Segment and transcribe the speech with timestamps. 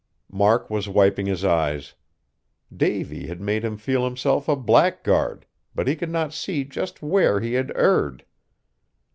[0.31, 1.93] Mark was wiping his eyes.
[2.75, 7.39] Davy had made him feel himself a blackguard, but he could not see just where
[7.39, 8.25] he had erred.